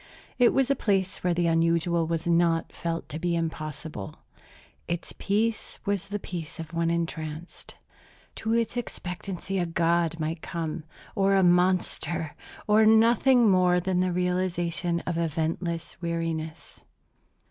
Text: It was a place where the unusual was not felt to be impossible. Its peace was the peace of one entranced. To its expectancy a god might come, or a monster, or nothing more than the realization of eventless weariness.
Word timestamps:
It 0.39 0.51
was 0.51 0.71
a 0.71 0.75
place 0.75 1.19
where 1.23 1.35
the 1.35 1.45
unusual 1.45 2.07
was 2.07 2.25
not 2.25 2.71
felt 2.73 3.07
to 3.09 3.19
be 3.19 3.35
impossible. 3.35 4.15
Its 4.87 5.13
peace 5.15 5.77
was 5.85 6.07
the 6.07 6.17
peace 6.17 6.59
of 6.59 6.73
one 6.73 6.89
entranced. 6.89 7.75
To 8.37 8.51
its 8.53 8.75
expectancy 8.75 9.59
a 9.59 9.67
god 9.67 10.19
might 10.19 10.41
come, 10.41 10.85
or 11.13 11.35
a 11.35 11.43
monster, 11.43 12.35
or 12.65 12.83
nothing 12.83 13.47
more 13.51 13.79
than 13.79 13.99
the 13.99 14.11
realization 14.11 15.01
of 15.01 15.19
eventless 15.19 16.01
weariness. 16.01 16.83